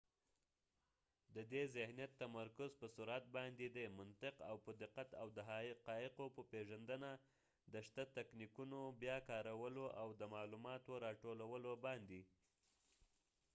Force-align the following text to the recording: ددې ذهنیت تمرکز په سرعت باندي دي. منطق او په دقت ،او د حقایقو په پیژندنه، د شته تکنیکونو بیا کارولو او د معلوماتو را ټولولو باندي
ددې 1.35 1.63
ذهنیت 1.75 2.11
تمرکز 2.23 2.69
په 2.81 2.87
سرعت 2.95 3.25
باندي 3.35 3.67
دي. 3.75 3.85
منطق 3.99 4.35
او 4.49 4.55
په 4.65 4.71
دقت 4.81 5.09
،او 5.21 5.27
د 5.37 5.39
حقایقو 5.49 6.25
په 6.35 6.41
پیژندنه، 6.51 7.11
د 7.73 7.75
شته 7.87 8.03
تکنیکونو 8.17 8.79
بیا 9.01 9.17
کارولو 9.29 9.85
او 10.01 10.07
د 10.19 10.21
معلوماتو 10.33 10.93
را 11.03 11.11
ټولولو 11.23 11.71
باندي 11.85 12.21